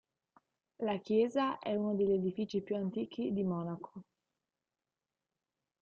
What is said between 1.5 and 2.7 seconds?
è uno degli edifici